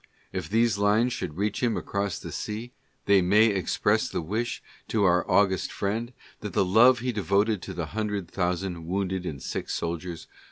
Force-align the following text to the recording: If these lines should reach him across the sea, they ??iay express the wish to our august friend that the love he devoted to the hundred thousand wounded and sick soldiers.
If 0.33 0.49
these 0.49 0.79
lines 0.79 1.13
should 1.13 1.37
reach 1.37 1.61
him 1.61 1.77
across 1.77 2.17
the 2.17 2.31
sea, 2.31 2.73
they 3.05 3.21
??iay 3.21 3.55
express 3.55 4.09
the 4.09 4.23
wish 4.23 4.63
to 4.87 5.03
our 5.03 5.29
august 5.29 5.71
friend 5.71 6.11
that 6.39 6.53
the 6.53 6.65
love 6.65 6.97
he 7.01 7.11
devoted 7.11 7.61
to 7.61 7.73
the 7.75 7.85
hundred 7.93 8.27
thousand 8.27 8.87
wounded 8.87 9.27
and 9.27 9.39
sick 9.43 9.69
soldiers. 9.69 10.25